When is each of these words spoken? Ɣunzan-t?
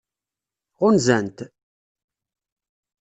Ɣunzan-t? 0.79 1.37